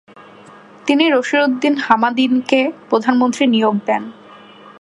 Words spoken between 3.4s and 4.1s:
নিয়োগ দেন।